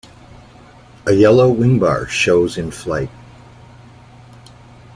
[1.05, 3.11] A yellow wingbar shows in flight.